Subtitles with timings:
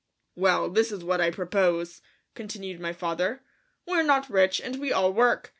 [0.35, 2.01] "Well, this is what I propose,"
[2.33, 3.43] continued my father.
[3.85, 5.49] "We're not rich and we all work.